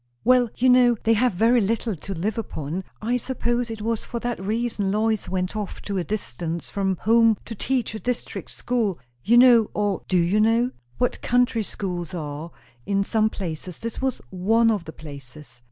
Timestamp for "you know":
0.57-0.97, 9.23-9.69, 10.17-10.71